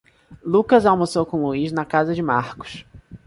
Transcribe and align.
Lucas 0.43 0.87
almoçou 0.87 1.27
com 1.27 1.43
Luiz 1.45 1.71
na 1.71 1.85
casa 1.85 2.15
de 2.15 2.23
Marcos. 2.23 2.87